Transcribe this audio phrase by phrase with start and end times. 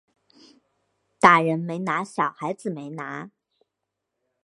[1.19, 3.29] 大人没拿小孩没拿